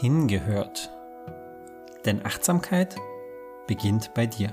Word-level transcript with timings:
hingehört. 0.00 0.90
Denn 2.04 2.24
Achtsamkeit 2.24 2.96
beginnt 3.66 4.14
bei 4.14 4.26
dir. 4.26 4.52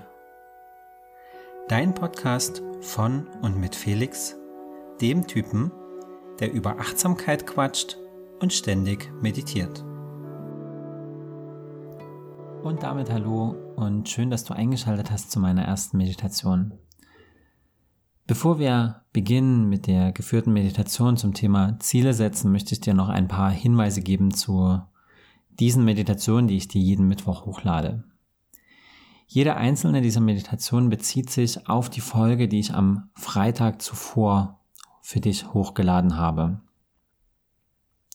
Dein 1.68 1.94
Podcast 1.94 2.64
von 2.82 3.28
und 3.42 3.60
mit 3.60 3.76
Felix, 3.76 4.36
dem 5.02 5.28
Typen, 5.28 5.72
der 6.40 6.52
über 6.52 6.80
Achtsamkeit 6.80 7.46
quatscht 7.46 7.98
und 8.40 8.54
ständig 8.54 9.12
meditiert. 9.22 9.84
Und 12.64 12.82
damit 12.82 13.12
hallo 13.12 13.56
und 13.76 14.10
schön, 14.10 14.32
dass 14.32 14.44
du 14.44 14.56
eingeschaltet 14.56 15.12
hast 15.12 15.32
zu 15.32 15.40
meiner 15.40 15.64
ersten 15.64 15.98
Meditation. 15.98 16.74
Bevor 18.26 18.58
wir 18.58 19.04
beginnen 19.14 19.70
mit 19.70 19.86
der 19.86 20.12
geführten 20.12 20.52
Meditation 20.54 21.18
zum 21.18 21.36
Thema 21.36 21.78
Ziele 21.80 22.16
setzen, 22.16 22.52
möchte 22.52 22.74
ich 22.74 22.82
dir 22.82 22.96
noch 22.96 23.10
ein 23.10 23.28
paar 23.28 23.52
Hinweise 23.52 24.02
geben 24.02 24.34
zu 24.34 24.82
diesen 25.60 25.86
Meditationen, 25.86 26.48
die 26.48 26.58
ich 26.58 26.68
dir 26.68 26.82
jeden 26.82 27.08
Mittwoch 27.08 27.46
hochlade. 27.46 28.04
Jede 29.28 29.56
einzelne 29.56 30.02
dieser 30.02 30.22
Meditationen 30.22 30.90
bezieht 30.90 31.30
sich 31.30 31.68
auf 31.68 31.90
die 31.90 32.02
Folge, 32.02 32.48
die 32.48 32.60
ich 32.60 32.74
am 32.74 33.10
Freitag 33.16 33.82
zuvor 33.82 34.60
für 35.02 35.20
dich 35.20 35.54
hochgeladen 35.54 36.18
habe. 36.18 36.62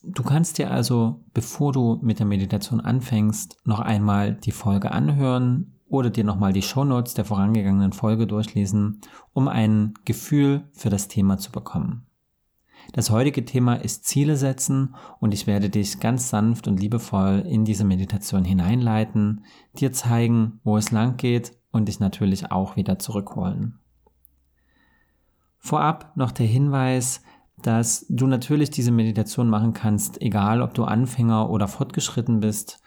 Du 0.03 0.23
kannst 0.23 0.59
dir 0.59 0.71
also, 0.71 1.25
bevor 1.35 1.73
du 1.73 1.99
mit 2.03 2.19
der 2.19 2.27
Meditation 2.27 2.80
anfängst, 2.80 3.59
noch 3.65 3.80
einmal 3.80 4.35
die 4.35 4.52
Folge 4.52 4.93
anhören 4.93 5.75
oder 5.88 6.09
dir 6.09 6.25
nochmal 6.25 6.52
die 6.52 6.63
Shownotes 6.63 7.15
der 7.15 7.25
vorangegangenen 7.25 7.93
Folge 7.93 8.27
durchlesen, 8.27 9.01
um 9.33 9.49
ein 9.49 9.95
Gefühl 10.05 10.69
für 10.73 10.88
das 10.88 11.09
Thema 11.09 11.37
zu 11.37 11.52
bekommen. 11.52 12.07
Das 12.93 13.11
heutige 13.11 13.45
Thema 13.45 13.75
ist 13.75 14.05
Ziele 14.05 14.37
setzen 14.37 14.95
und 15.21 15.33
ich 15.33 15.47
werde 15.47 15.71
dich 15.71 16.01
ganz 16.01 16.29
sanft 16.29 16.67
und 16.67 16.81
liebevoll 16.81 17.45
in 17.47 17.65
diese 17.65 17.85
Meditation 17.85 18.45
hineinleiten, 18.45 19.45
dir 19.79 19.93
zeigen, 19.93 20.61
wo 20.65 20.77
es 20.77 20.91
lang 20.91 21.17
geht 21.17 21.53
und 21.71 21.87
dich 21.89 22.01
natürlich 22.01 22.51
auch 22.51 22.77
wieder 22.77 22.99
zurückholen. 22.99 23.79
Vorab 25.59 26.17
noch 26.17 26.33
der 26.33 26.47
Hinweis, 26.47 27.23
dass 27.63 28.07
du 28.09 28.27
natürlich 28.27 28.71
diese 28.71 28.91
Meditation 28.91 29.49
machen 29.49 29.75
kannst, 29.75 30.21
egal 30.23 30.63
ob 30.63 30.75
du 30.75 30.85
Anfänger 30.85 31.51
oder 31.51 31.69
fortgeschritten 31.69 32.41
bist, 32.41 32.81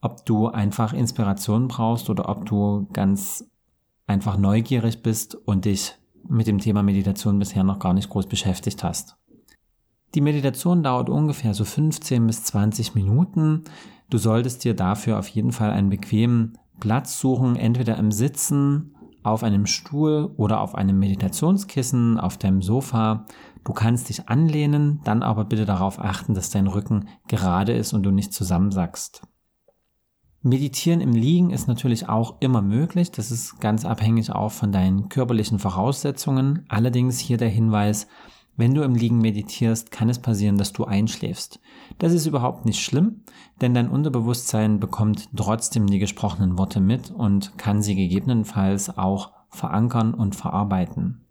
ob 0.00 0.24
du 0.26 0.48
einfach 0.48 0.92
Inspiration 0.92 1.68
brauchst 1.68 2.10
oder 2.10 2.28
ob 2.28 2.46
du 2.46 2.86
ganz 2.92 3.50
einfach 4.06 4.36
neugierig 4.36 5.02
bist 5.02 5.34
und 5.34 5.64
dich 5.64 5.94
mit 6.28 6.46
dem 6.46 6.58
Thema 6.58 6.82
Meditation 6.82 7.38
bisher 7.38 7.64
noch 7.64 7.78
gar 7.78 7.94
nicht 7.94 8.10
groß 8.10 8.26
beschäftigt 8.26 8.84
hast. 8.84 9.16
Die 10.14 10.20
Meditation 10.20 10.82
dauert 10.82 11.10
ungefähr 11.10 11.54
so 11.54 11.64
15 11.64 12.26
bis 12.26 12.44
20 12.44 12.94
Minuten. 12.94 13.64
Du 14.10 14.18
solltest 14.18 14.64
dir 14.64 14.74
dafür 14.74 15.18
auf 15.18 15.28
jeden 15.28 15.52
Fall 15.52 15.70
einen 15.70 15.90
bequemen 15.90 16.56
Platz 16.80 17.20
suchen, 17.20 17.56
entweder 17.56 17.96
im 17.96 18.10
Sitzen, 18.10 18.94
auf 19.22 19.42
einem 19.42 19.66
Stuhl 19.66 20.32
oder 20.36 20.60
auf 20.60 20.74
einem 20.74 20.98
Meditationskissen, 20.98 22.18
auf 22.18 22.38
deinem 22.38 22.62
Sofa. 22.62 23.26
Du 23.64 23.72
kannst 23.72 24.08
dich 24.08 24.28
anlehnen, 24.28 25.00
dann 25.04 25.22
aber 25.22 25.44
bitte 25.44 25.66
darauf 25.66 26.00
achten, 26.00 26.34
dass 26.34 26.50
dein 26.50 26.66
Rücken 26.66 27.08
gerade 27.26 27.72
ist 27.72 27.92
und 27.92 28.04
du 28.04 28.10
nicht 28.10 28.32
zusammensackst. 28.32 29.22
Meditieren 30.40 31.00
im 31.00 31.12
Liegen 31.12 31.50
ist 31.50 31.66
natürlich 31.66 32.08
auch 32.08 32.36
immer 32.40 32.62
möglich. 32.62 33.10
Das 33.10 33.30
ist 33.30 33.60
ganz 33.60 33.84
abhängig 33.84 34.30
auch 34.30 34.52
von 34.52 34.70
deinen 34.70 35.08
körperlichen 35.08 35.58
Voraussetzungen. 35.58 36.64
Allerdings 36.68 37.18
hier 37.18 37.36
der 37.36 37.48
Hinweis, 37.48 38.06
wenn 38.58 38.74
du 38.74 38.82
im 38.82 38.96
Liegen 38.96 39.20
meditierst, 39.20 39.92
kann 39.92 40.10
es 40.10 40.18
passieren, 40.18 40.58
dass 40.58 40.72
du 40.72 40.84
einschläfst. 40.84 41.60
Das 41.98 42.12
ist 42.12 42.26
überhaupt 42.26 42.66
nicht 42.66 42.82
schlimm, 42.82 43.22
denn 43.60 43.72
dein 43.72 43.88
Unterbewusstsein 43.88 44.80
bekommt 44.80 45.28
trotzdem 45.34 45.86
die 45.86 46.00
gesprochenen 46.00 46.58
Worte 46.58 46.80
mit 46.80 47.12
und 47.12 47.56
kann 47.56 47.82
sie 47.82 47.94
gegebenenfalls 47.94 48.98
auch 48.98 49.30
verankern 49.48 50.12
und 50.12 50.34
verarbeiten. 50.34 51.24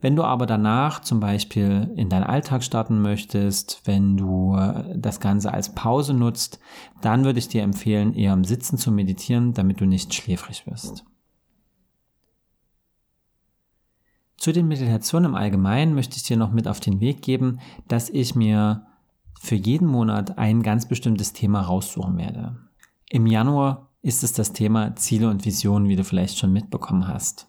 Wenn 0.00 0.16
du 0.16 0.24
aber 0.24 0.46
danach 0.46 1.00
zum 1.00 1.20
Beispiel 1.20 1.92
in 1.96 2.08
deinen 2.08 2.24
Alltag 2.24 2.64
starten 2.64 3.00
möchtest, 3.00 3.82
wenn 3.84 4.16
du 4.16 4.56
äh, 4.56 4.98
das 4.98 5.20
Ganze 5.20 5.54
als 5.54 5.72
Pause 5.74 6.14
nutzt, 6.14 6.58
dann 7.00 7.24
würde 7.24 7.38
ich 7.38 7.48
dir 7.48 7.62
empfehlen, 7.62 8.12
eher 8.12 8.32
im 8.32 8.44
Sitzen 8.44 8.76
zu 8.76 8.90
meditieren, 8.90 9.54
damit 9.54 9.80
du 9.80 9.86
nicht 9.86 10.12
schläfrig 10.12 10.66
wirst. 10.66 11.04
Zu 14.36 14.52
den 14.52 14.68
Meditationen 14.68 15.30
im 15.30 15.34
Allgemeinen 15.34 15.94
möchte 15.94 16.16
ich 16.16 16.22
dir 16.22 16.36
noch 16.36 16.52
mit 16.52 16.68
auf 16.68 16.80
den 16.80 17.00
Weg 17.00 17.22
geben, 17.22 17.58
dass 17.88 18.10
ich 18.10 18.34
mir 18.34 18.86
für 19.40 19.54
jeden 19.54 19.88
Monat 19.88 20.38
ein 20.38 20.62
ganz 20.62 20.86
bestimmtes 20.86 21.32
Thema 21.32 21.62
raussuchen 21.62 22.16
werde. 22.16 22.56
Im 23.08 23.26
Januar 23.26 23.90
ist 24.02 24.22
es 24.22 24.32
das 24.32 24.52
Thema 24.52 24.94
Ziele 24.96 25.28
und 25.30 25.44
Visionen, 25.44 25.88
wie 25.88 25.96
du 25.96 26.04
vielleicht 26.04 26.38
schon 26.38 26.52
mitbekommen 26.52 27.08
hast. 27.08 27.48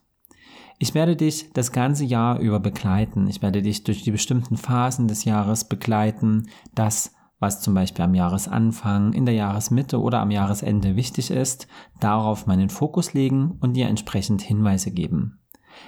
Ich 0.79 0.93
werde 0.93 1.15
dich 1.15 1.51
das 1.53 1.71
ganze 1.71 2.05
Jahr 2.05 2.39
über 2.39 2.59
begleiten. 2.59 3.27
Ich 3.27 3.41
werde 3.41 3.61
dich 3.61 3.83
durch 3.83 4.03
die 4.03 4.11
bestimmten 4.11 4.57
Phasen 4.57 5.07
des 5.07 5.23
Jahres 5.23 5.67
begleiten. 5.67 6.49
Das, 6.75 7.13
was 7.39 7.61
zum 7.61 7.73
Beispiel 7.73 8.05
am 8.05 8.13
Jahresanfang, 8.13 9.13
in 9.13 9.25
der 9.25 9.33
Jahresmitte 9.33 9.99
oder 9.99 10.19
am 10.19 10.29
Jahresende 10.29 10.95
wichtig 10.95 11.31
ist, 11.31 11.67
darauf 11.99 12.45
meinen 12.45 12.69
Fokus 12.69 13.13
legen 13.13 13.57
und 13.59 13.73
dir 13.73 13.87
entsprechend 13.87 14.41
Hinweise 14.41 14.91
geben. 14.91 15.39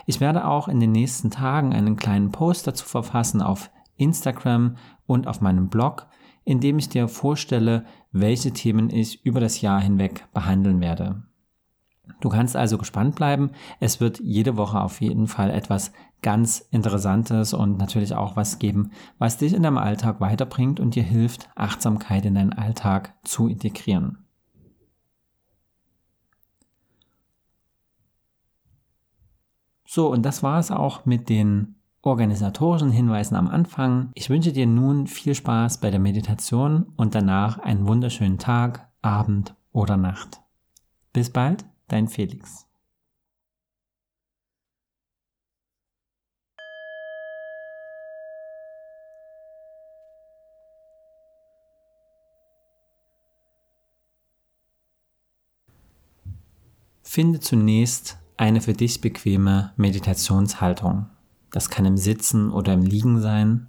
Ich 0.06 0.20
werde 0.20 0.46
auch 0.46 0.68
in 0.68 0.80
den 0.80 0.92
nächsten 0.92 1.32
Tagen 1.32 1.74
einen 1.74 1.96
kleinen 1.96 2.32
Post 2.32 2.68
dazu 2.68 2.86
verfassen 2.86 3.42
auf 3.42 3.70
Instagram 3.98 4.78
und 5.06 5.28
auf 5.28 5.42
meinem 5.42 5.70
Blog, 5.70 6.08
in 6.46 6.60
dem 6.60 6.80
ich 6.80 6.90
dir 6.90 7.08
vorstelle, 7.08 7.86
welche 8.12 8.52
Themen 8.52 8.90
ich 8.90 9.26
über 9.26 9.40
das 9.40 9.62
Jahr 9.62 9.82
hinweg 9.82 10.28
behandeln 10.34 10.82
werde. 10.82 11.24
Du 12.22 12.30
kannst 12.30 12.56
also 12.56 12.78
gespannt 12.78 13.16
bleiben. 13.16 13.52
Es 13.80 14.02
wird 14.02 14.20
jede 14.20 14.58
Woche 14.58 14.82
auf 14.82 15.00
jeden 15.00 15.28
Fall 15.28 15.52
etwas 15.52 15.94
ganz 16.22 16.60
Interessantes 16.72 17.54
und 17.54 17.78
natürlich 17.78 18.14
auch 18.14 18.36
was 18.36 18.60
geben, 18.60 18.92
was 19.20 19.38
dich 19.38 19.54
in 19.54 19.64
deinem 19.64 19.78
Alltag 19.78 20.20
weiterbringt 20.20 20.80
und 20.80 20.96
dir 20.96 21.04
hilft, 21.04 21.50
Achtsamkeit 21.56 22.26
in 22.26 22.36
deinen 22.36 22.54
Alltag 22.54 23.16
zu 23.24 23.48
integrieren. 23.48 24.26
So, 29.92 30.12
und 30.12 30.22
das 30.24 30.44
war 30.44 30.60
es 30.60 30.70
auch 30.70 31.08
mit 31.08 31.30
den 31.30 31.78
organisatorischen 32.04 32.92
Hinweisen 32.92 33.36
am 33.36 33.48
Anfang. 33.48 34.12
Ich 34.14 34.30
wünsche 34.30 34.54
dir 34.54 34.68
nun 34.68 35.08
viel 35.08 35.34
Spaß 35.34 35.80
bei 35.80 35.90
der 35.90 36.00
Meditation 36.00 36.94
und 36.96 37.16
danach 37.16 37.58
einen 37.58 37.88
wunderschönen 37.88 38.38
Tag, 38.38 38.88
Abend 39.02 39.56
oder 39.72 39.98
Nacht. 39.98 40.42
Bis 41.12 41.32
bald, 41.32 41.66
dein 41.88 42.08
Felix. 42.08 42.68
Finde 57.02 57.40
zunächst 57.40 58.20
eine 58.40 58.62
für 58.62 58.74
dich 58.74 59.02
bequeme 59.02 59.74
Meditationshaltung. 59.76 61.08
Das 61.52 61.70
kann 61.70 61.86
im 61.86 61.98
Sitzen 61.98 62.52
oder 62.52 62.74
im 62.74 62.84
Liegen 62.84 63.20
sein. 63.20 63.68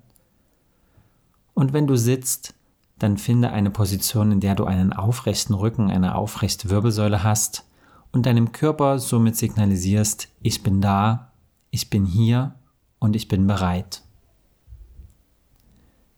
Und 1.54 1.72
wenn 1.72 1.88
du 1.88 1.96
sitzt, 1.96 2.54
dann 2.98 3.18
finde 3.18 3.50
eine 3.50 3.70
Position, 3.70 4.30
in 4.30 4.40
der 4.40 4.54
du 4.54 4.66
einen 4.66 4.92
aufrechten 4.92 5.54
Rücken, 5.54 5.90
eine 5.90 6.14
aufrechte 6.14 6.70
Wirbelsäule 6.70 7.24
hast 7.24 7.66
und 8.12 8.26
deinem 8.26 8.52
Körper 8.52 9.00
somit 9.00 9.36
signalisierst, 9.36 10.28
ich 10.40 10.62
bin 10.62 10.80
da, 10.80 11.32
ich 11.70 11.90
bin 11.90 12.04
hier 12.04 12.54
und 13.00 13.16
ich 13.16 13.26
bin 13.26 13.48
bereit. 13.48 14.02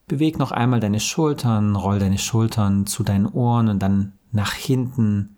Beweg 0.07 0.37
noch 0.37 0.51
einmal 0.51 0.79
deine 0.79 0.99
Schultern, 0.99 1.75
roll 1.75 1.97
deine 1.97 2.19
Schultern 2.19 2.85
zu 2.85 3.03
deinen 3.03 3.25
Ohren 3.25 3.69
und 3.69 3.79
dann 3.79 4.13
nach 4.31 4.53
hinten 4.53 5.37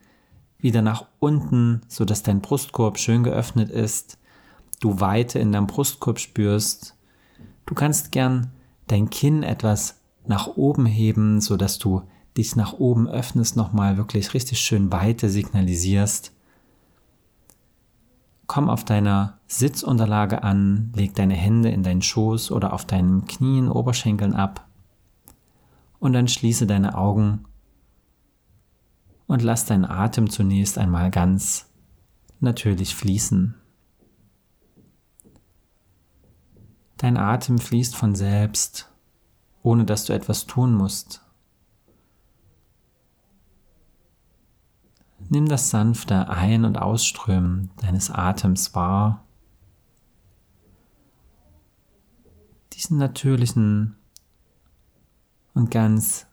wieder 0.59 0.81
nach 0.81 1.05
unten, 1.19 1.81
so 1.87 2.05
dass 2.05 2.23
dein 2.23 2.41
Brustkorb 2.41 2.97
schön 2.97 3.23
geöffnet 3.23 3.69
ist, 3.69 4.17
du 4.79 4.99
Weite 4.99 5.39
in 5.39 5.51
deinem 5.51 5.67
Brustkorb 5.67 6.19
spürst. 6.19 6.95
Du 7.65 7.75
kannst 7.75 8.11
gern 8.11 8.51
dein 8.87 9.09
Kinn 9.09 9.43
etwas 9.43 10.01
nach 10.27 10.47
oben 10.47 10.85
heben, 10.85 11.41
so 11.41 11.57
dass 11.57 11.77
du 11.77 12.03
dich 12.37 12.55
nach 12.55 12.73
oben 12.73 13.07
öffnest, 13.07 13.55
nochmal 13.55 13.97
wirklich 13.97 14.33
richtig 14.33 14.59
schön 14.59 14.91
Weite 14.91 15.29
signalisierst. 15.29 16.33
Komm 18.47 18.69
auf 18.69 18.83
deiner 18.83 19.39
Sitzunterlage 19.47 20.43
an, 20.43 20.91
leg 20.95 21.15
deine 21.15 21.33
Hände 21.33 21.69
in 21.69 21.83
deinen 21.83 22.01
Schoß 22.01 22.51
oder 22.51 22.73
auf 22.73 22.85
deinen 22.85 23.25
Knien, 23.25 23.69
Oberschenkeln 23.69 24.33
ab 24.33 24.67
und 25.99 26.13
dann 26.13 26.27
schließe 26.27 26.67
deine 26.67 26.97
Augen 26.97 27.45
und 29.27 29.41
lass 29.41 29.65
deinen 29.65 29.85
Atem 29.85 30.29
zunächst 30.29 30.77
einmal 30.77 31.11
ganz 31.11 31.69
natürlich 32.39 32.95
fließen. 32.95 33.55
Dein 36.97 37.17
Atem 37.17 37.57
fließt 37.57 37.95
von 37.95 38.15
selbst, 38.15 38.91
ohne 39.63 39.85
dass 39.85 40.05
du 40.05 40.13
etwas 40.13 40.45
tun 40.45 40.73
musst. 40.73 41.21
Nimm 45.27 45.47
das 45.47 45.71
sanfte 45.71 46.29
Ein- 46.29 46.65
und 46.65 46.77
Ausströmen 46.77 47.71
deines 47.77 48.11
Atems 48.11 48.75
wahr. 48.75 49.25
Diesen 52.73 52.97
natürlichen 52.97 53.95
und 55.53 55.71
ganz 55.71 56.27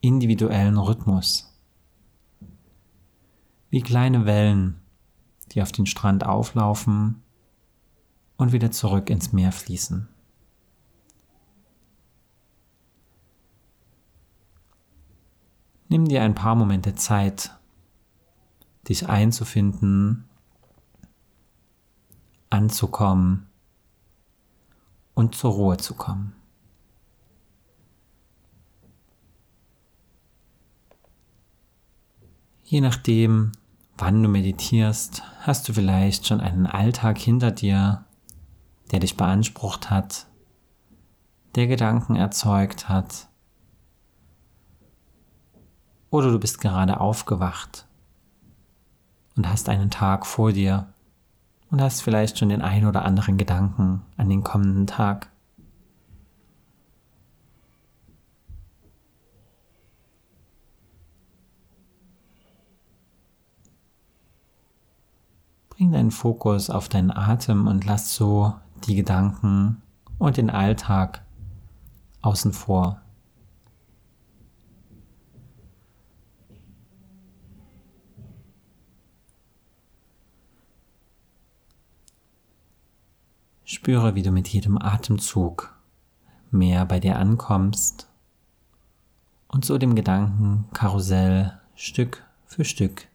individuellen 0.00 0.76
Rhythmus. 0.76 1.53
Wie 3.74 3.82
kleine 3.82 4.24
Wellen, 4.24 4.80
die 5.50 5.60
auf 5.60 5.72
den 5.72 5.86
Strand 5.86 6.24
auflaufen 6.24 7.24
und 8.36 8.52
wieder 8.52 8.70
zurück 8.70 9.10
ins 9.10 9.32
Meer 9.32 9.50
fließen. 9.50 10.08
Nimm 15.88 16.04
dir 16.04 16.22
ein 16.22 16.36
paar 16.36 16.54
Momente 16.54 16.94
Zeit, 16.94 17.58
dich 18.88 19.08
einzufinden, 19.08 20.28
anzukommen 22.50 23.48
und 25.14 25.34
zur 25.34 25.50
Ruhe 25.50 25.78
zu 25.78 25.94
kommen. 25.94 26.32
Je 32.62 32.80
nachdem, 32.80 33.50
wann 33.96 34.22
du 34.22 34.28
meditierst, 34.28 35.22
hast 35.40 35.68
du 35.68 35.72
vielleicht 35.72 36.26
schon 36.26 36.40
einen 36.40 36.66
Alltag 36.66 37.18
hinter 37.18 37.50
dir, 37.50 38.04
der 38.90 39.00
dich 39.00 39.16
beansprucht 39.16 39.90
hat, 39.90 40.26
der 41.54 41.66
Gedanken 41.66 42.16
erzeugt 42.16 42.88
hat. 42.88 43.28
Oder 46.10 46.30
du 46.30 46.38
bist 46.38 46.60
gerade 46.60 47.00
aufgewacht 47.00 47.86
und 49.36 49.48
hast 49.48 49.68
einen 49.68 49.90
Tag 49.90 50.26
vor 50.26 50.52
dir 50.52 50.92
und 51.70 51.80
hast 51.80 52.02
vielleicht 52.02 52.38
schon 52.38 52.48
den 52.48 52.62
ein 52.62 52.86
oder 52.86 53.04
anderen 53.04 53.36
Gedanken 53.36 54.02
an 54.16 54.28
den 54.28 54.44
kommenden 54.44 54.86
Tag. 54.86 55.30
Bring 65.84 65.92
deinen 65.92 66.10
Fokus 66.12 66.70
auf 66.70 66.88
deinen 66.88 67.10
Atem 67.10 67.66
und 67.66 67.84
lass 67.84 68.14
so 68.14 68.54
die 68.86 68.94
Gedanken 68.94 69.82
und 70.16 70.38
den 70.38 70.48
Alltag 70.48 71.22
außen 72.22 72.54
vor. 72.54 73.02
Spüre, 83.66 84.14
wie 84.14 84.22
du 84.22 84.30
mit 84.30 84.48
jedem 84.48 84.78
Atemzug 84.78 85.78
mehr 86.50 86.86
bei 86.86 86.98
dir 86.98 87.18
ankommst 87.18 88.08
und 89.48 89.66
so 89.66 89.76
dem 89.76 89.94
Gedankenkarussell 89.94 91.60
Stück 91.74 92.24
für 92.46 92.64
Stück 92.64 93.06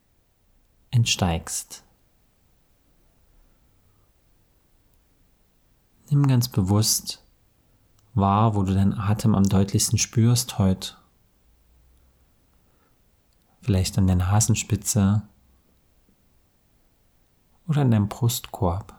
entsteigst. 0.92 1.84
Nimm 6.10 6.28
ganz 6.28 6.48
bewusst 6.48 7.24
wahr, 8.16 8.56
wo 8.56 8.64
du 8.64 8.74
deinen 8.74 8.96
Atem 8.96 9.36
am 9.36 9.44
deutlichsten 9.44 10.00
spürst 10.00 10.58
heute. 10.58 10.96
Vielleicht 13.62 13.98
an 13.98 14.08
der 14.08 14.16
Nasenspitze 14.16 15.22
oder 17.68 17.82
an 17.82 17.92
deinem 17.92 18.10
Brustkorb. 18.10 18.96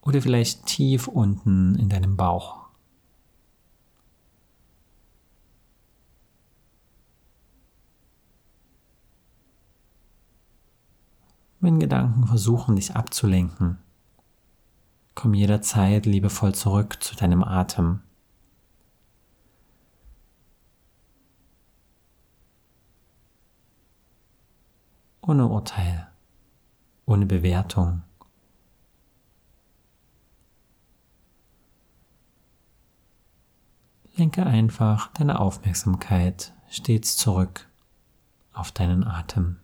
Oder 0.00 0.20
vielleicht 0.20 0.66
tief 0.66 1.06
unten 1.06 1.76
in 1.76 1.88
deinem 1.88 2.16
Bauch. 2.16 2.63
Wenn 11.64 11.80
Gedanken 11.80 12.26
versuchen, 12.26 12.76
dich 12.76 12.94
abzulenken, 12.94 13.78
komm 15.14 15.32
jederzeit 15.32 16.04
liebevoll 16.04 16.54
zurück 16.54 17.02
zu 17.02 17.16
deinem 17.16 17.42
Atem. 17.42 18.00
Ohne 25.22 25.46
Urteil, 25.46 26.06
ohne 27.06 27.24
Bewertung. 27.24 28.02
Lenke 34.16 34.44
einfach 34.44 35.10
deine 35.14 35.40
Aufmerksamkeit 35.40 36.52
stets 36.68 37.16
zurück 37.16 37.66
auf 38.52 38.70
deinen 38.70 39.02
Atem. 39.02 39.63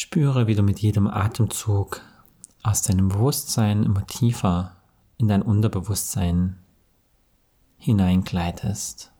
Spüre, 0.00 0.46
wie 0.46 0.54
du 0.54 0.62
mit 0.62 0.78
jedem 0.78 1.08
Atemzug 1.08 2.02
aus 2.62 2.82
deinem 2.82 3.08
Bewusstsein 3.08 3.82
immer 3.82 4.06
tiefer 4.06 4.76
in 5.16 5.26
dein 5.26 5.42
Unterbewusstsein 5.42 6.56
hineingleitest. 7.78 9.10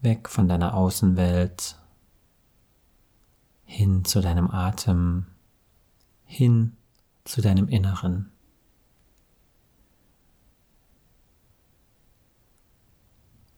weg 0.00 0.30
von 0.30 0.48
deiner 0.48 0.72
Außenwelt, 0.74 1.78
hin 3.66 4.06
zu 4.06 4.22
deinem 4.22 4.50
Atem, 4.50 5.26
hin 6.24 6.78
zu 7.24 7.42
deinem 7.42 7.68
Inneren. 7.68 8.32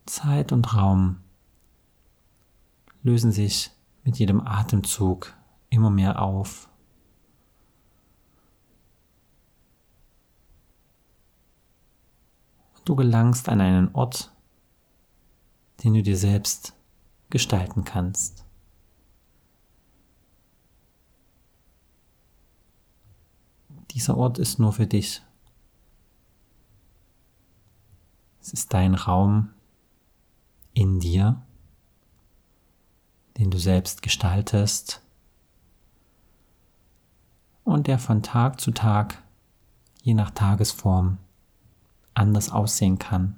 Zeit 0.07 0.51
und 0.51 0.75
Raum 0.75 1.24
lösen 3.05 3.31
sich 3.31 3.71
mit 4.03 4.19
jedem 4.19 4.41
Atemzug 4.41 5.37
immer 5.69 5.91
mehr 5.91 6.21
auf. 6.21 6.69
Du 12.85 12.97
gelangst 12.97 13.49
an 13.49 13.61
einen 13.61 13.95
Ort, 13.95 14.35
den 15.83 15.95
du 15.95 16.03
dir 16.03 16.17
selbst 16.17 16.75
gestalten 17.31 17.85
kannst. 17.85 18.45
Dieser 23.91 24.17
Ort 24.17 24.39
ist 24.39 24.59
nur 24.59 24.73
für 24.73 24.87
dich. 24.87 25.23
Es 28.41 28.53
ist 28.53 28.75
dein 28.75 28.95
Raum 28.95 29.51
in 30.75 31.01
dir, 31.01 31.43
den 33.39 33.51
du 33.51 33.59
selbst 33.59 34.03
gestaltest 34.03 35.03
und 37.65 37.87
der 37.87 37.99
von 37.99 38.23
Tag 38.23 38.61
zu 38.61 38.71
Tag, 38.71 39.23
je 40.03 40.15
nach 40.15 40.31
Tagesform, 40.31 41.19
anders 42.15 42.51
aussehen 42.51 42.99
kann. 42.99 43.37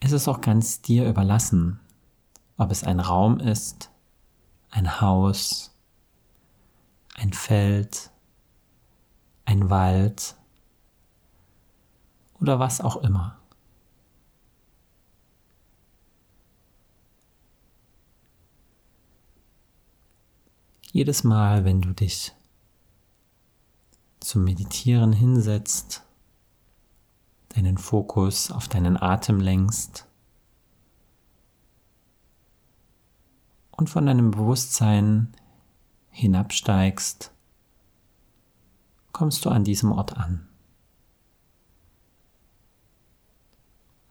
Es 0.00 0.12
ist 0.12 0.28
auch 0.28 0.40
ganz 0.40 0.82
dir 0.82 1.08
überlassen, 1.08 1.80
ob 2.56 2.70
es 2.70 2.84
ein 2.84 3.00
Raum 3.00 3.40
ist, 3.40 3.90
ein 4.70 5.00
Haus, 5.00 5.74
ein 7.14 7.32
Feld, 7.32 8.10
ein 9.44 9.68
Wald 9.70 10.36
oder 12.40 12.58
was 12.58 12.80
auch 12.80 12.96
immer. 12.96 13.38
Jedes 20.92 21.24
Mal, 21.24 21.64
wenn 21.64 21.82
du 21.82 21.92
dich 21.92 22.32
zum 24.20 24.44
Meditieren 24.44 25.12
hinsetzt, 25.12 26.02
deinen 27.50 27.76
Fokus 27.78 28.50
auf 28.50 28.66
deinen 28.68 28.96
Atem 28.96 29.40
lenkst 29.40 30.06
und 33.72 33.90
von 33.90 34.06
deinem 34.06 34.30
Bewusstsein 34.30 35.34
hinabsteigst, 36.10 37.30
kommst 39.12 39.44
du 39.44 39.50
an 39.50 39.64
diesem 39.64 39.92
Ort 39.92 40.16
an. 40.16 40.48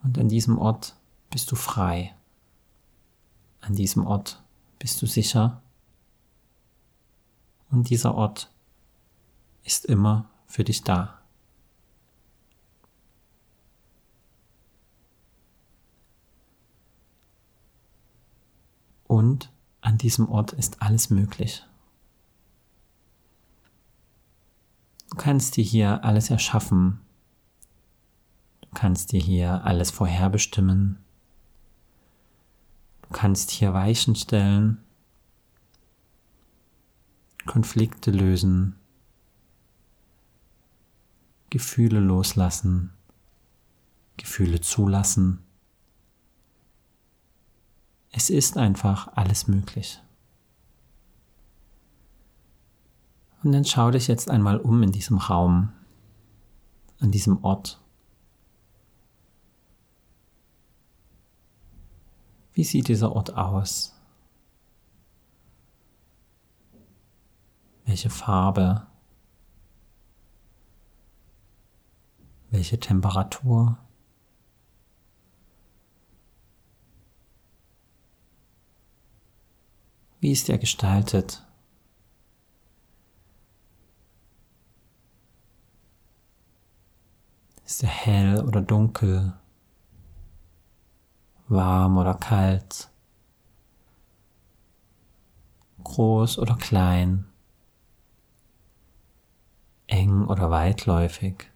Und 0.05 0.19
an 0.19 0.29
diesem 0.29 0.59
Ort 0.59 0.95
bist 1.31 1.51
du 1.51 1.55
frei. 1.55 2.13
An 3.59 3.73
diesem 3.73 4.05
Ort 4.05 4.43
bist 4.77 5.01
du 5.01 5.07
sicher. 5.07 5.63
Und 7.71 7.89
dieser 7.89 8.13
Ort 8.13 8.51
ist 9.63 9.83
immer 9.85 10.29
für 10.45 10.63
dich 10.63 10.83
da. 10.83 11.19
Und 19.07 19.51
an 19.81 19.97
diesem 19.97 20.29
Ort 20.29 20.53
ist 20.53 20.83
alles 20.83 21.09
möglich. 21.09 21.65
Du 25.09 25.17
kannst 25.17 25.57
dir 25.57 25.63
hier 25.63 26.03
alles 26.03 26.29
erschaffen. 26.29 27.04
Kannst 28.75 29.13
dir 29.13 29.21
hier 29.21 29.63
alles 29.63 29.89
vorherbestimmen. 29.89 30.97
Du 33.03 33.09
kannst 33.13 33.49
hier 33.51 33.73
Weichen 33.73 34.15
stellen, 34.15 34.83
Konflikte 37.45 38.11
lösen, 38.11 38.75
Gefühle 41.49 42.01
loslassen, 42.01 42.91
Gefühle 44.17 44.59
zulassen. 44.59 45.39
Es 48.11 48.29
ist 48.29 48.57
einfach 48.57 49.07
alles 49.15 49.47
möglich. 49.47 50.01
Und 53.41 53.53
dann 53.53 53.63
schau 53.63 53.89
dich 53.89 54.07
jetzt 54.07 54.29
einmal 54.29 54.57
um 54.57 54.83
in 54.83 54.91
diesem 54.91 55.17
Raum, 55.17 55.71
an 56.99 57.11
diesem 57.11 57.41
Ort. 57.41 57.79
Wie 62.55 62.63
sieht 62.63 62.87
dieser 62.87 63.11
Ort 63.11 63.35
aus? 63.35 63.93
Welche 67.83 68.09
Farbe? 68.09 68.87
Welche 72.51 72.79
Temperatur? 72.79 73.77
Wie 80.21 80.31
ist 80.31 80.47
er 80.47 80.57
gestaltet? 80.57 81.45
Ist 87.65 87.83
er 87.83 87.89
hell 87.89 88.45
oder 88.47 88.61
dunkel? 88.61 89.33
Warm 91.47 91.97
oder 91.99 92.15
kalt? 92.15 92.89
Groß 95.83 96.39
oder 96.39 96.55
klein? 96.55 97.25
Eng 99.85 100.25
oder 100.25 100.49
weitläufig? 100.49 101.51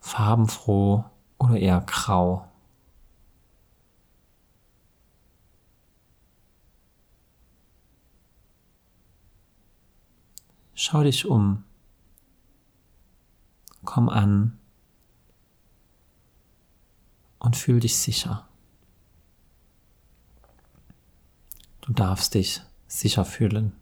Farbenfroh 0.00 1.04
oder 1.38 1.56
eher 1.56 1.80
grau? 1.80 2.48
Schau 10.74 11.04
dich 11.04 11.24
um. 11.24 11.62
Komm 13.84 14.08
an 14.08 14.58
und 17.46 17.56
fühl 17.56 17.78
dich 17.78 17.96
sicher. 17.96 18.48
Du 21.80 21.92
darfst 21.92 22.34
dich 22.34 22.60
sicher 22.88 23.24
fühlen. 23.24 23.72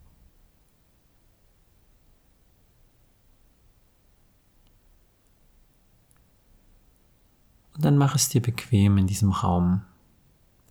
Und 7.74 7.84
dann 7.84 7.96
mach 7.96 8.14
es 8.14 8.28
dir 8.28 8.42
bequem 8.42 8.98
in 8.98 9.06
diesem 9.06 9.32
Raum, 9.32 9.82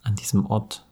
an 0.04 0.14
diesem 0.14 0.46
Ort. 0.46 0.86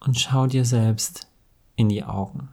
und 0.00 0.20
schau 0.20 0.46
dir 0.46 0.64
selbst 0.64 1.26
in 1.74 1.88
die 1.88 2.04
Augen. 2.04 2.48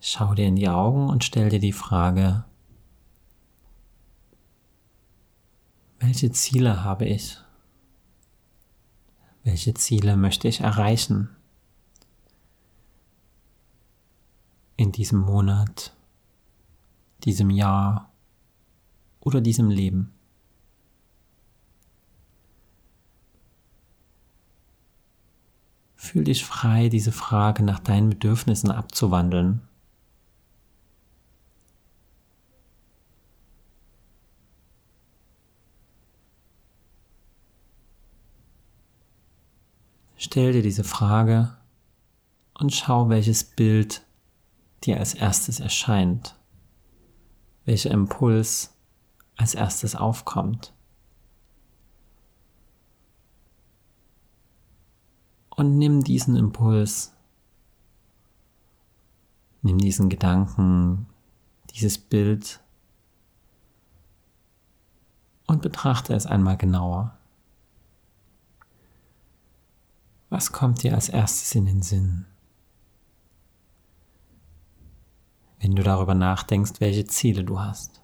Schau 0.00 0.34
dir 0.34 0.46
in 0.46 0.56
die 0.56 0.68
Augen 0.68 1.08
und 1.08 1.24
stell 1.24 1.48
dir 1.48 1.58
die 1.58 1.72
Frage, 1.72 2.44
welche 5.98 6.30
Ziele 6.30 6.84
habe 6.84 7.06
ich? 7.06 7.38
Welche 9.42 9.74
Ziele 9.74 10.16
möchte 10.16 10.46
ich 10.46 10.60
erreichen? 10.60 11.30
In 14.76 14.92
diesem 14.92 15.18
Monat, 15.18 15.96
diesem 17.24 17.50
Jahr 17.50 18.12
oder 19.20 19.40
diesem 19.40 19.68
Leben? 19.68 20.14
Fühl 25.96 26.24
dich 26.24 26.44
frei, 26.44 26.88
diese 26.88 27.10
Frage 27.10 27.64
nach 27.64 27.80
deinen 27.80 28.10
Bedürfnissen 28.10 28.70
abzuwandeln. 28.70 29.67
Stell 40.18 40.52
dir 40.52 40.62
diese 40.62 40.84
Frage 40.84 41.56
und 42.58 42.74
schau, 42.74 43.08
welches 43.08 43.44
Bild 43.44 44.02
dir 44.84 44.98
als 44.98 45.14
erstes 45.14 45.60
erscheint, 45.60 46.36
welcher 47.64 47.90
Impuls 47.90 48.74
als 49.36 49.54
erstes 49.54 49.94
aufkommt. 49.94 50.74
und 55.58 55.76
nimm 55.76 56.04
diesen 56.04 56.36
Impuls, 56.36 57.12
nimm 59.62 59.78
diesen 59.78 60.08
Gedanken, 60.08 61.06
dieses 61.74 61.98
Bild 61.98 62.60
und 65.48 65.60
betrachte 65.60 66.14
es 66.14 66.26
einmal 66.26 66.56
genauer. 66.56 67.17
Was 70.30 70.52
kommt 70.52 70.82
dir 70.82 70.94
als 70.94 71.08
erstes 71.08 71.54
in 71.54 71.66
den 71.66 71.82
Sinn? 71.82 72.26
Wenn 75.60 75.74
du 75.74 75.82
darüber 75.82 76.14
nachdenkst, 76.14 76.80
welche 76.80 77.06
Ziele 77.06 77.44
du 77.44 77.60
hast. 77.60 78.02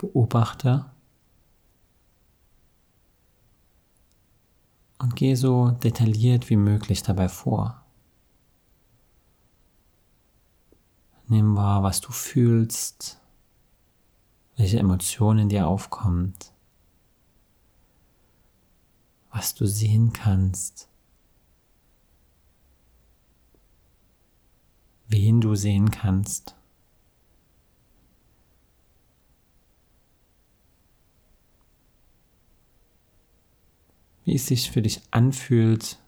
beobachte 0.00 0.86
und 4.98 5.14
gehe 5.14 5.36
so 5.36 5.70
detailliert 5.70 6.48
wie 6.48 6.56
möglich 6.56 7.02
dabei 7.02 7.28
vor. 7.28 7.79
Nimm 11.30 11.54
wahr, 11.54 11.84
was 11.84 12.00
du 12.00 12.10
fühlst, 12.10 13.20
welche 14.56 14.80
Emotionen 14.80 15.48
dir 15.48 15.68
aufkommt, 15.68 16.52
was 19.30 19.54
du 19.54 19.64
sehen 19.64 20.12
kannst, 20.12 20.88
wen 25.06 25.40
du 25.40 25.54
sehen 25.54 25.92
kannst. 25.92 26.56
wie 34.24 34.34
es 34.34 34.46
sich 34.46 34.70
für 34.70 34.82
dich 34.82 35.00
anfühlt, 35.10 35.98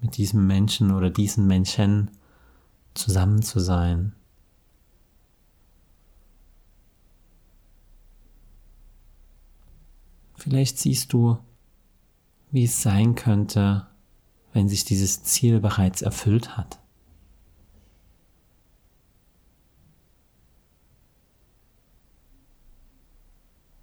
mit 0.00 0.16
diesem 0.16 0.46
Menschen 0.46 0.90
oder 0.90 1.10
diesen 1.10 1.46
Menschen 1.46 2.10
zusammen 2.94 3.42
zu 3.42 3.60
sein. 3.60 4.14
Vielleicht 10.42 10.76
siehst 10.76 11.12
du, 11.12 11.38
wie 12.50 12.64
es 12.64 12.82
sein 12.82 13.14
könnte, 13.14 13.86
wenn 14.52 14.68
sich 14.68 14.84
dieses 14.84 15.22
Ziel 15.22 15.60
bereits 15.60 16.02
erfüllt 16.02 16.56
hat. 16.56 16.80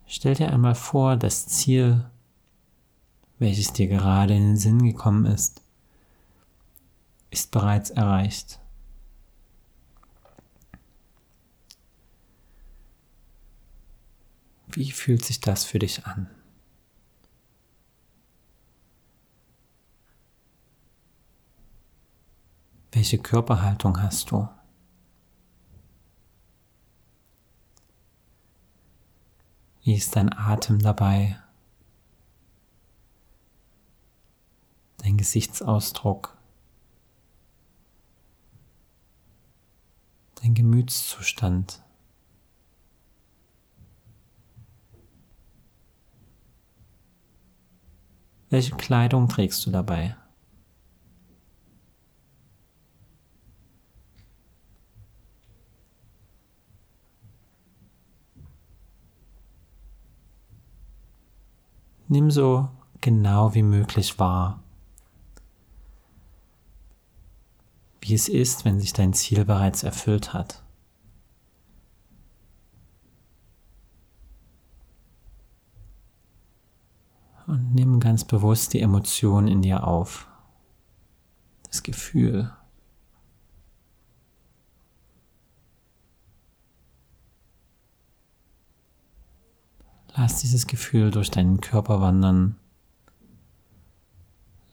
Stell 0.06 0.36
dir 0.36 0.52
einmal 0.52 0.76
vor, 0.76 1.16
das 1.16 1.48
Ziel, 1.48 2.10
welches 3.38 3.72
dir 3.72 3.88
gerade 3.88 4.36
in 4.36 4.42
den 4.42 4.58
Sinn 4.58 4.84
gekommen 4.84 5.28
ist, 5.28 5.62
ist 7.30 7.52
bereits 7.52 7.90
erreicht. 7.90 8.60
Wie 14.68 14.92
fühlt 14.92 15.24
sich 15.24 15.40
das 15.40 15.64
für 15.64 15.80
dich 15.80 16.06
an? 16.06 16.30
Welche 22.92 23.20
Körperhaltung 23.20 24.02
hast 24.02 24.32
du? 24.32 24.50
Wie 29.84 29.96
ist 29.96 30.16
dein 30.16 30.34
Atem 30.34 30.80
dabei? 30.80 31.40
Dein 34.98 35.18
Gesichtsausdruck? 35.18 36.38
Dein 40.42 40.54
Gemütszustand? 40.54 41.82
Welche 48.50 48.76
Kleidung 48.76 49.28
trägst 49.28 49.66
du 49.66 49.72
dabei? 49.72 50.19
Nimm 62.12 62.32
so 62.32 62.68
genau 63.02 63.54
wie 63.54 63.62
möglich 63.62 64.18
wahr, 64.18 64.64
wie 68.02 68.16
es 68.16 68.28
ist, 68.28 68.66
wenn 68.66 68.80
sich 68.80 68.94
dein 68.94 69.14
Ziel 69.14 69.46
bereits 69.46 69.84
erfüllt 69.84 70.34
hat. 70.34 70.64
Und 77.46 77.76
nimm 77.76 78.00
ganz 78.00 78.26
bewusst 78.26 78.74
die 78.74 78.82
Emotion 78.82 79.48
in 79.48 79.62
dir 79.62 79.86
auf, 79.86 80.28
das 81.68 81.84
Gefühl. 81.84 82.52
Lass 90.22 90.42
dieses 90.42 90.68
Gefühl 90.68 91.12
durch 91.12 91.32
deinen 91.32 91.62
Körper 91.62 92.02
wandern. 92.02 92.58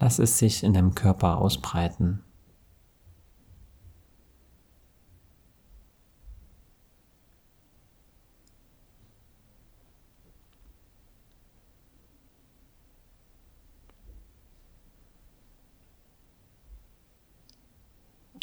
Lass 0.01 0.19
es 0.19 0.39
sich 0.39 0.65
in 0.65 0.73
deinem 0.73 0.97
Körper 0.97 1.39
ausbreiten. 1.39 2.25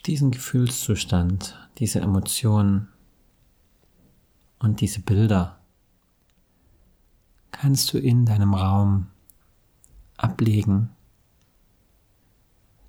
Diesen 0.05 0.31
Gefühlszustand, 0.31 1.69
diese 1.79 1.99
Emotionen 1.99 2.87
und 4.59 4.79
diese 4.79 5.01
Bilder 5.01 5.62
kannst 7.53 7.93
du 7.93 7.97
in 7.97 8.25
deinem 8.25 8.53
Raum 8.53 9.07
ablegen, 10.17 10.89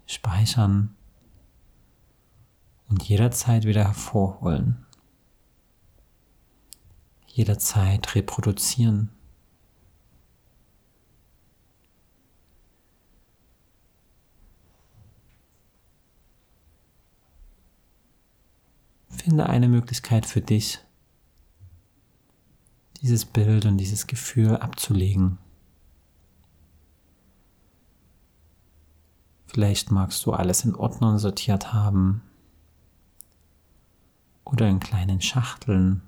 speichern 0.06 0.96
und 2.88 3.02
jederzeit 3.04 3.64
wieder 3.66 3.84
hervorholen, 3.84 4.84
jederzeit 7.26 8.14
reproduzieren. 8.14 9.10
Finde 19.08 19.48
eine 19.48 19.68
Möglichkeit 19.68 20.26
für 20.26 20.40
dich, 20.40 20.80
dieses 23.04 23.26
Bild 23.26 23.66
und 23.66 23.76
dieses 23.76 24.06
Gefühl 24.06 24.56
abzulegen. 24.56 25.36
Vielleicht 29.46 29.90
magst 29.90 30.24
du 30.24 30.32
alles 30.32 30.64
in 30.64 30.74
Ordnung 30.74 31.18
sortiert 31.18 31.74
haben 31.74 32.22
oder 34.46 34.66
in 34.70 34.80
kleinen 34.80 35.20
Schachteln. 35.20 36.00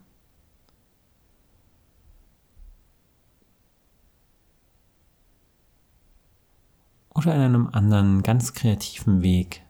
Oder 7.11 7.35
in 7.35 7.41
einem 7.43 7.67
anderen 7.67 8.23
ganz 8.23 8.55
kreativen 8.55 9.21
Weg. 9.21 9.63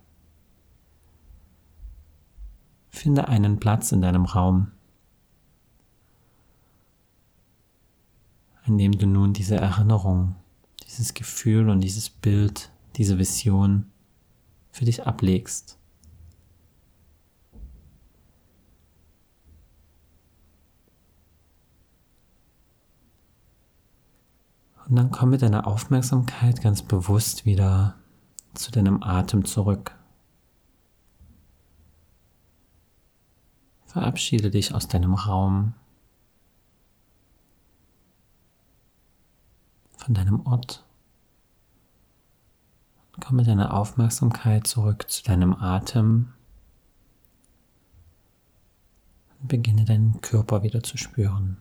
Finde 2.90 3.26
einen 3.26 3.58
Platz 3.58 3.90
in 3.90 4.00
deinem 4.00 4.26
Raum, 4.26 4.70
indem 8.66 8.92
du 8.92 9.06
nun 9.06 9.32
diese 9.32 9.56
Erinnerung, 9.56 10.34
dieses 10.86 11.14
Gefühl 11.14 11.68
und 11.68 11.80
dieses 11.80 12.10
Bild, 12.10 12.70
diese 12.96 13.18
Vision 13.18 13.86
für 14.70 14.84
dich 14.84 15.06
ablegst. 15.06 15.78
Und 24.88 24.94
dann 24.94 25.10
komm 25.10 25.30
mit 25.30 25.42
deiner 25.42 25.66
Aufmerksamkeit 25.66 26.62
ganz 26.62 26.82
bewusst 26.82 27.44
wieder 27.44 27.96
zu 28.54 28.70
deinem 28.70 29.02
Atem 29.02 29.44
zurück. 29.44 29.96
Verabschiede 33.86 34.50
dich 34.50 34.74
aus 34.74 34.86
deinem 34.86 35.14
Raum 35.14 35.74
von 40.06 40.14
deinem 40.14 40.46
Ort. 40.46 40.84
Komm 43.18 43.36
mit 43.36 43.48
deiner 43.48 43.74
Aufmerksamkeit 43.74 44.64
zurück 44.64 45.10
zu 45.10 45.24
deinem 45.24 45.52
Atem 45.52 46.32
und 49.40 49.48
beginne 49.48 49.84
deinen 49.84 50.20
Körper 50.20 50.62
wieder 50.62 50.84
zu 50.84 50.96
spüren. 50.96 51.56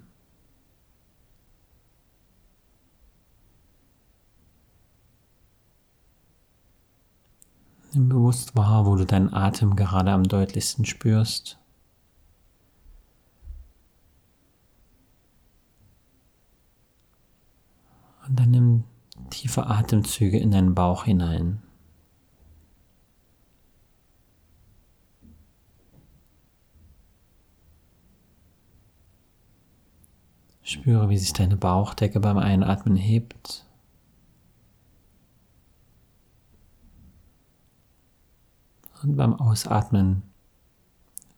Nimm 7.94 8.10
bewusst 8.10 8.56
wahr, 8.56 8.86
wo 8.86 8.96
du 8.96 9.06
deinen 9.06 9.34
Atem 9.34 9.76
gerade 9.76 10.12
am 10.12 10.24
deutlichsten 10.24 10.86
spürst. 10.86 11.58
Und 18.28 18.40
dann 18.40 18.52
nimm 18.52 18.84
tiefe 19.30 19.68
Atemzüge 19.68 20.40
in 20.40 20.52
deinen 20.52 20.76
Bauch 20.76 21.06
hinein. 21.06 21.62
Spüre, 30.64 31.10
wie 31.10 31.18
sich 31.18 31.34
deine 31.34 31.58
Bauchdecke 31.58 32.20
beim 32.20 32.38
Einatmen 32.40 32.96
hebt. 32.96 33.66
Und 39.04 39.16
beim 39.16 39.36
Ausatmen 39.36 40.24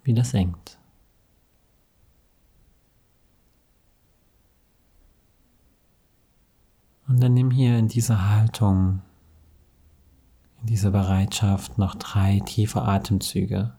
wieder 0.04 0.24
senkt. 0.24 0.77
Und 7.08 7.22
dann 7.22 7.34
nimm 7.34 7.52
hier 7.52 7.78
in 7.78 7.88
dieser 7.88 8.30
Haltung, 8.30 9.02
in 10.62 10.68
dieser 10.68 10.92
Bereitschaft 10.92 11.78
noch 11.78 11.96
drei 11.96 12.42
tiefe 12.42 12.82
Atemzüge. 12.82 13.74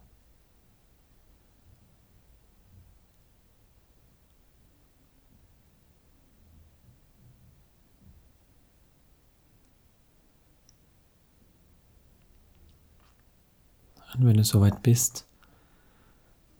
Und 14.14 14.26
wenn 14.26 14.36
du 14.36 14.42
soweit 14.42 14.82
bist, 14.82 15.26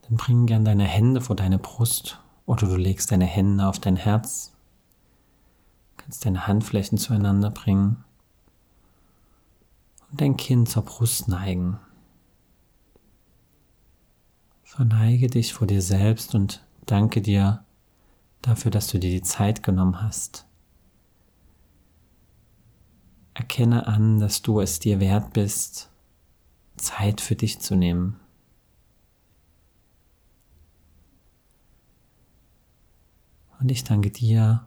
dann 0.03 0.17
bring 0.17 0.47
gern 0.47 0.65
deine 0.65 0.85
Hände 0.85 1.21
vor 1.21 1.35
deine 1.35 1.59
Brust 1.59 2.21
oder 2.47 2.69
du 2.69 2.77
legst 2.77 3.11
deine 3.11 3.25
Hände 3.25 3.67
auf 3.67 3.81
dein 3.81 3.97
Herz 3.97 4.53
kannst 6.09 6.25
deine 6.25 6.47
Handflächen 6.47 6.97
zueinander 6.97 7.51
bringen 7.51 8.03
und 10.11 10.19
dein 10.23 10.39
Kinn 10.39 10.65
zur 10.65 10.83
Brust 10.83 11.29
neigen. 11.29 11.79
Verneige 14.63 15.27
dich 15.27 15.53
vor 15.53 15.67
dir 15.67 15.83
selbst 15.83 16.35
und 16.35 16.65
danke 16.87 17.21
dir 17.21 17.63
dafür, 18.41 18.71
dass 18.71 18.87
du 18.87 18.99
dir 18.99 19.11
die 19.11 19.21
Zeit 19.21 19.63
genommen 19.63 20.01
hast. 20.01 20.47
Erkenne 23.35 23.87
an, 23.87 24.19
dass 24.19 24.41
du 24.41 24.61
es 24.61 24.79
dir 24.79 25.01
wert 25.01 25.35
bist, 25.35 25.91
Zeit 26.79 27.21
für 27.21 27.37
dich 27.37 27.61
zu 27.61 27.77
nehmen. 27.77 28.19
Und 33.61 33.71
ich 33.71 33.85
danke 33.85 34.11
dir 34.11 34.67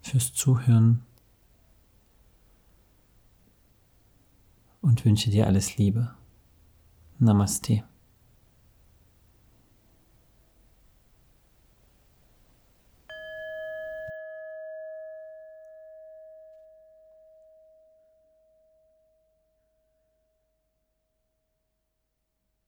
fürs 0.00 0.32
Zuhören 0.32 1.02
und 4.80 5.04
wünsche 5.04 5.30
dir 5.30 5.46
alles 5.46 5.76
Liebe. 5.76 6.14
Namaste. 7.18 7.84